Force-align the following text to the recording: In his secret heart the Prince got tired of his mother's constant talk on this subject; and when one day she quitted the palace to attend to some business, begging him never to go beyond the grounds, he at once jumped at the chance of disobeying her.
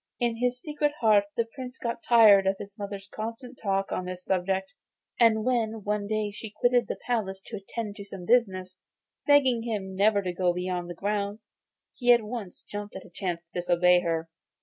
In 0.19 0.37
his 0.37 0.59
secret 0.59 0.93
heart 0.99 1.25
the 1.37 1.45
Prince 1.53 1.77
got 1.77 2.01
tired 2.01 2.47
of 2.47 2.55
his 2.57 2.75
mother's 2.75 3.07
constant 3.13 3.59
talk 3.61 3.91
on 3.91 4.05
this 4.05 4.25
subject; 4.25 4.73
and 5.19 5.45
when 5.45 5.83
one 5.83 6.07
day 6.07 6.31
she 6.31 6.49
quitted 6.49 6.87
the 6.87 6.97
palace 7.05 7.39
to 7.45 7.57
attend 7.57 7.97
to 7.97 8.03
some 8.03 8.25
business, 8.25 8.79
begging 9.27 9.61
him 9.61 9.95
never 9.95 10.23
to 10.23 10.33
go 10.33 10.53
beyond 10.53 10.89
the 10.89 10.95
grounds, 10.95 11.45
he 11.93 12.11
at 12.11 12.23
once 12.23 12.63
jumped 12.63 12.95
at 12.95 13.03
the 13.03 13.11
chance 13.11 13.41
of 13.41 13.53
disobeying 13.53 14.01
her. 14.03 14.27